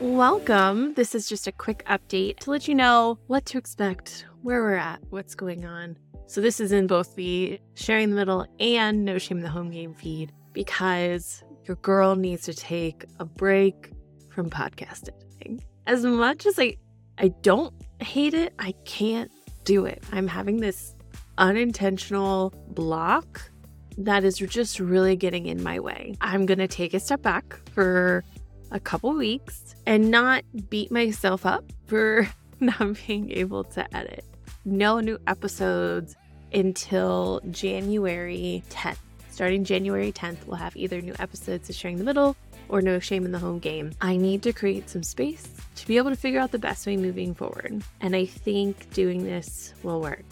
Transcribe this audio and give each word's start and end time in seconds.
welcome. 0.00 0.94
This 0.94 1.14
is 1.14 1.28
just 1.28 1.46
a 1.46 1.52
quick 1.52 1.84
update 1.86 2.38
to 2.40 2.50
let 2.50 2.66
you 2.66 2.74
know 2.74 3.18
what 3.26 3.44
to 3.46 3.58
expect, 3.58 4.24
where 4.42 4.62
we're 4.62 4.74
at, 4.74 5.00
what's 5.10 5.34
going 5.34 5.66
on. 5.66 5.98
So, 6.26 6.40
this 6.40 6.58
is 6.58 6.72
in 6.72 6.86
both 6.86 7.14
the 7.16 7.60
Sharing 7.74 8.10
the 8.10 8.16
Middle 8.16 8.46
and 8.58 9.04
No 9.04 9.18
Shame 9.18 9.40
the 9.40 9.48
Home 9.50 9.70
Game 9.70 9.94
feed 9.94 10.32
because 10.54 11.42
your 11.64 11.76
girl 11.76 12.16
needs 12.16 12.44
to 12.44 12.54
take 12.54 13.04
a 13.18 13.24
break 13.26 13.92
from 14.30 14.48
podcast 14.48 15.08
editing. 15.08 15.62
As 15.86 16.04
much 16.04 16.46
as 16.46 16.58
I, 16.58 16.76
I 17.18 17.28
don't 17.42 17.74
hate 18.00 18.34
it, 18.34 18.54
I 18.58 18.72
can't 18.86 19.30
do 19.64 19.84
it. 19.84 20.02
I'm 20.12 20.28
having 20.28 20.58
this 20.58 20.94
unintentional 21.36 22.54
block 22.68 23.50
that 23.98 24.24
is 24.24 24.38
just 24.38 24.80
really 24.80 25.16
getting 25.16 25.46
in 25.46 25.62
my 25.62 25.78
way. 25.78 26.14
I'm 26.22 26.46
going 26.46 26.58
to 26.58 26.68
take 26.68 26.94
a 26.94 27.00
step 27.00 27.20
back 27.20 27.58
for 27.74 28.24
a 28.70 28.80
couple 28.80 29.12
weeks 29.12 29.74
and 29.86 30.10
not 30.10 30.44
beat 30.68 30.90
myself 30.90 31.46
up 31.46 31.64
for 31.86 32.28
not 32.60 32.96
being 33.06 33.30
able 33.32 33.64
to 33.64 33.96
edit. 33.96 34.24
No 34.64 35.00
new 35.00 35.18
episodes 35.26 36.16
until 36.52 37.40
January 37.50 38.62
10th. 38.70 38.98
Starting 39.30 39.64
January 39.64 40.12
10th, 40.12 40.46
we'll 40.46 40.56
have 40.56 40.76
either 40.76 41.00
new 41.00 41.14
episodes 41.18 41.70
of 41.70 41.74
Sharing 41.74 41.96
the 41.96 42.04
Middle 42.04 42.36
or 42.68 42.82
No 42.82 42.98
Shame 42.98 43.24
in 43.24 43.32
the 43.32 43.38
Home 43.38 43.58
Game. 43.58 43.92
I 44.00 44.16
need 44.16 44.42
to 44.42 44.52
create 44.52 44.90
some 44.90 45.02
space 45.02 45.48
to 45.76 45.86
be 45.86 45.96
able 45.96 46.10
to 46.10 46.16
figure 46.16 46.40
out 46.40 46.52
the 46.52 46.58
best 46.58 46.86
way 46.86 46.96
moving 46.96 47.34
forward. 47.34 47.82
And 48.00 48.14
I 48.14 48.26
think 48.26 48.92
doing 48.92 49.24
this 49.24 49.72
will 49.82 50.00
work. 50.00 50.24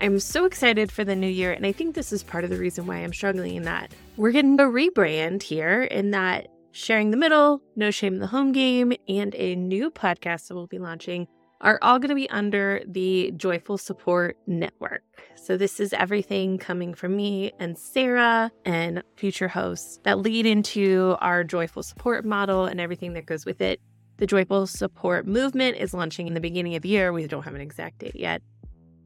I'm 0.00 0.18
so 0.20 0.44
excited 0.44 0.92
for 0.92 1.04
the 1.04 1.16
new 1.16 1.28
year, 1.28 1.52
and 1.52 1.64
I 1.64 1.72
think 1.72 1.94
this 1.94 2.12
is 2.12 2.22
part 2.22 2.44
of 2.44 2.50
the 2.50 2.58
reason 2.58 2.86
why 2.86 2.96
I'm 2.96 3.14
struggling 3.14 3.56
in 3.56 3.62
that 3.62 3.92
we're 4.16 4.30
getting 4.30 4.58
a 4.60 4.64
rebrand 4.64 5.42
here 5.42 5.82
in 5.82 6.10
that 6.10 6.48
sharing 6.76 7.10
the 7.10 7.16
middle, 7.16 7.62
no 7.74 7.90
shame 7.90 8.14
in 8.14 8.20
the 8.20 8.26
home 8.26 8.52
game, 8.52 8.92
and 9.08 9.34
a 9.34 9.56
new 9.56 9.90
podcast 9.90 10.48
that 10.48 10.54
we'll 10.54 10.66
be 10.66 10.78
launching 10.78 11.26
are 11.62 11.78
all 11.80 11.98
going 11.98 12.10
to 12.10 12.14
be 12.14 12.28
under 12.28 12.82
the 12.86 13.32
Joyful 13.34 13.78
Support 13.78 14.36
Network. 14.46 15.02
So, 15.36 15.56
this 15.56 15.80
is 15.80 15.94
everything 15.94 16.58
coming 16.58 16.92
from 16.92 17.16
me 17.16 17.52
and 17.58 17.78
Sara 17.78 18.50
and 18.66 19.02
future 19.16 19.48
hosts 19.48 20.00
that 20.02 20.18
lead 20.18 20.44
into 20.44 21.16
our 21.20 21.44
Joyful 21.44 21.82
Support 21.82 22.26
model 22.26 22.66
and 22.66 22.78
everything 22.78 23.14
that 23.14 23.24
goes 23.24 23.46
with 23.46 23.62
it. 23.62 23.80
The 24.18 24.26
Joyful 24.26 24.66
Support 24.66 25.26
Movement 25.26 25.78
is 25.78 25.94
launching 25.94 26.26
in 26.26 26.34
the 26.34 26.40
beginning 26.40 26.74
of 26.74 26.82
the 26.82 26.90
year. 26.90 27.10
We 27.10 27.26
don't 27.26 27.44
have 27.44 27.54
an 27.54 27.60
exact 27.62 28.00
date 28.00 28.16
yet. 28.16 28.42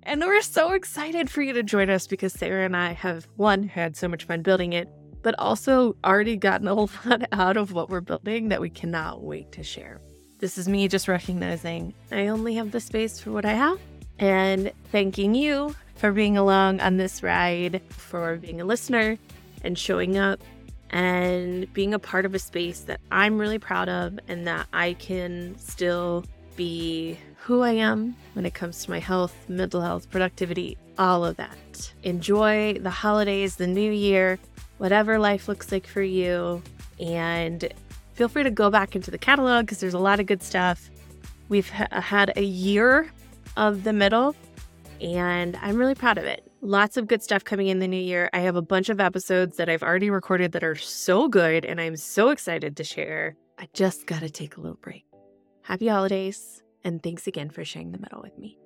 And 0.02 0.20
we're 0.22 0.42
so 0.42 0.72
excited 0.72 1.30
for 1.30 1.42
you 1.42 1.52
to 1.52 1.62
join 1.62 1.88
us 1.90 2.06
because 2.06 2.32
Sara 2.32 2.64
and 2.64 2.76
I 2.76 2.94
have, 2.94 3.28
one, 3.36 3.64
had 3.64 3.96
so 3.96 4.08
much 4.08 4.24
fun 4.24 4.42
building 4.42 4.72
it, 4.72 4.88
but 5.22 5.34
also 5.38 5.96
already 6.04 6.36
gotten 6.36 6.68
a 6.68 6.74
lot 6.74 6.88
out 7.32 7.56
of 7.56 7.72
what 7.72 7.88
we're 7.88 8.00
building 8.00 8.48
that 8.48 8.60
we 8.60 8.70
cannot 8.70 9.22
wait 9.22 9.52
to 9.52 9.62
share. 9.62 10.00
This 10.38 10.56
is 10.56 10.68
me 10.68 10.88
just 10.88 11.08
recognizing 11.08 11.92
I 12.10 12.28
only 12.28 12.54
have 12.54 12.70
the 12.70 12.80
space 12.80 13.20
for 13.20 13.30
what 13.30 13.44
I 13.44 13.52
have 13.52 13.78
and 14.18 14.72
thanking 14.90 15.34
you 15.34 15.74
for 15.96 16.12
being 16.12 16.38
along 16.38 16.80
on 16.80 16.96
this 16.96 17.22
ride, 17.22 17.82
for 17.90 18.36
being 18.36 18.60
a 18.60 18.64
listener 18.64 19.18
and 19.62 19.78
showing 19.78 20.16
up 20.16 20.40
and 20.90 21.72
being 21.72 21.94
a 21.94 21.98
part 21.98 22.24
of 22.24 22.34
a 22.34 22.38
space 22.38 22.80
that 22.80 23.00
I'm 23.12 23.38
really 23.38 23.58
proud 23.58 23.88
of 23.88 24.18
and 24.28 24.46
that 24.46 24.66
I 24.72 24.94
can 24.94 25.56
still 25.58 26.24
be 26.56 27.18
who 27.36 27.62
I 27.62 27.72
am 27.72 28.16
when 28.34 28.44
it 28.44 28.54
comes 28.54 28.84
to 28.84 28.90
my 28.90 28.98
health, 28.98 29.34
mental 29.48 29.80
health, 29.80 30.10
productivity, 30.10 30.76
all 30.98 31.24
of 31.24 31.36
that. 31.36 31.92
Enjoy 32.02 32.74
the 32.74 32.90
holidays, 32.90 33.56
the 33.56 33.66
new 33.66 33.90
year, 33.90 34.38
whatever 34.80 35.18
life 35.18 35.46
looks 35.46 35.70
like 35.70 35.86
for 35.86 36.00
you. 36.00 36.62
And 36.98 37.72
feel 38.14 38.28
free 38.28 38.42
to 38.42 38.50
go 38.50 38.70
back 38.70 38.96
into 38.96 39.10
the 39.10 39.18
catalog 39.18 39.66
because 39.66 39.78
there's 39.78 39.94
a 39.94 39.98
lot 39.98 40.20
of 40.20 40.26
good 40.26 40.42
stuff. 40.42 40.90
We've 41.50 41.68
ha- 41.68 41.88
uh, 41.92 42.00
had 42.00 42.32
a 42.36 42.42
year 42.42 43.12
of 43.58 43.84
the 43.84 43.92
middle, 43.92 44.34
and 45.00 45.58
I'm 45.60 45.76
really 45.76 45.94
proud 45.94 46.16
of 46.16 46.24
it. 46.24 46.50
Lots 46.62 46.96
of 46.96 47.06
good 47.08 47.22
stuff 47.22 47.44
coming 47.44 47.68
in 47.68 47.78
the 47.78 47.88
new 47.88 48.00
year. 48.00 48.30
I 48.32 48.40
have 48.40 48.56
a 48.56 48.62
bunch 48.62 48.88
of 48.88 49.00
episodes 49.00 49.58
that 49.58 49.68
I've 49.68 49.82
already 49.82 50.08
recorded 50.08 50.52
that 50.52 50.64
are 50.64 50.76
so 50.76 51.28
good, 51.28 51.66
and 51.66 51.78
I'm 51.78 51.96
so 51.96 52.30
excited 52.30 52.76
to 52.78 52.84
share. 52.84 53.36
I 53.58 53.68
just 53.74 54.06
got 54.06 54.20
to 54.20 54.30
take 54.30 54.56
a 54.56 54.60
little 54.60 54.78
break. 54.80 55.04
Happy 55.62 55.88
holidays, 55.88 56.62
and 56.84 57.02
thanks 57.02 57.26
again 57.26 57.50
for 57.50 57.66
sharing 57.66 57.92
the 57.92 57.98
middle 57.98 58.22
with 58.22 58.38
me. 58.38 58.56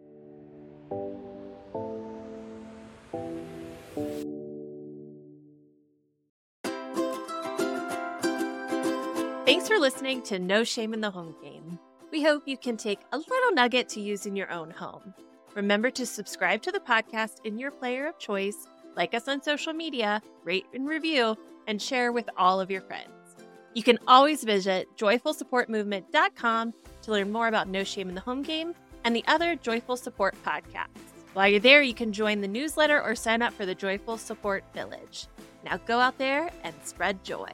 Thanks 9.45 9.69
for 9.69 9.79
listening 9.79 10.23
to 10.23 10.39
No 10.39 10.65
Shame 10.65 10.95
in 10.95 11.03
the 11.03 11.11
Home 11.11 11.35
Game. 11.43 11.79
We 12.11 12.23
hope 12.23 12.45
you 12.47 12.57
can 12.57 12.79
take 12.79 13.01
a 13.13 13.19
little 13.19 13.53
nugget 13.53 13.91
to 13.91 14.01
use 14.01 14.25
in 14.25 14.37
your 14.37 14.51
own 14.51 14.71
home. 14.71 15.13
Remember 15.55 15.91
to 15.91 16.07
subscribe 16.07 16.63
to 16.63 16.73
the 16.73 16.81
podcast 16.81 17.45
in 17.45 17.59
your 17.59 17.71
player 17.71 18.07
of 18.07 18.19
choice, 18.19 18.67
like 18.97 19.13
us 19.13 19.29
on 19.29 19.43
social 19.43 19.75
media, 19.75 20.23
rate 20.45 20.65
and 20.73 20.89
review, 20.89 21.37
and 21.67 21.81
share 21.81 22.11
with 22.11 22.29
all 22.39 22.59
of 22.59 22.71
your 22.71 22.81
friends. 22.81 23.11
You 23.75 23.83
can 23.83 23.99
always 24.09 24.45
visit 24.45 24.89
joyfulsupportmovement.com 24.97 26.75
to 27.03 27.11
learn 27.11 27.31
more 27.31 27.49
about 27.49 27.69
No 27.69 27.85
Shame 27.85 28.09
in 28.09 28.15
the 28.15 28.23
Home 28.23 28.43
Game 28.43 28.75
and 29.05 29.15
the 29.15 29.25
other 29.27 29.57
Joyful 29.57 29.99
Support 29.99 30.37
podcasts. 30.43 30.89
While 31.35 31.49
you're 31.49 31.61
there, 31.61 31.83
you 31.83 31.93
can 31.93 32.15
join 32.15 32.41
the 32.41 32.49
newsletter 32.49 33.03
or 33.03 33.15
sign 33.15 33.43
up 33.43 33.53
for 33.53 33.67
the 33.67 33.75
Joyful 33.75 34.17
Support 34.17 34.65
Village. 34.73 35.27
Now 35.67 35.77
go 35.77 35.99
out 36.01 36.17
there 36.17 36.51
and 36.63 36.75
spread 36.83 37.23
joy. 37.23 37.53